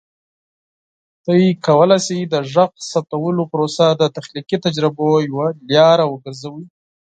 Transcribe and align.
تاسو 1.25 1.49
کولی 1.65 1.97
شئ 2.05 2.19
د 2.33 2.35
غږ 2.53 2.71
ثبتولو 2.91 3.43
پروسه 3.51 3.85
د 3.91 4.03
تخلیقي 4.17 4.57
تجربو 4.65 5.07
یوه 5.29 5.47
لاره 5.75 6.03
وګرځوئ. 6.07 6.65